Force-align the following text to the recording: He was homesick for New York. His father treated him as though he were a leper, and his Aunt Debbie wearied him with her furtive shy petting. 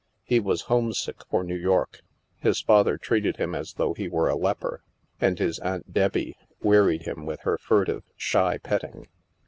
He 0.23 0.39
was 0.39 0.63
homesick 0.63 1.17
for 1.29 1.43
New 1.43 1.53
York. 1.55 2.01
His 2.39 2.59
father 2.59 2.97
treated 2.97 3.37
him 3.37 3.53
as 3.53 3.73
though 3.73 3.93
he 3.93 4.09
were 4.09 4.29
a 4.29 4.35
leper, 4.35 4.81
and 5.19 5.37
his 5.37 5.59
Aunt 5.59 5.93
Debbie 5.93 6.35
wearied 6.59 7.03
him 7.03 7.27
with 7.27 7.41
her 7.41 7.59
furtive 7.59 8.03
shy 8.17 8.57
petting. 8.57 9.09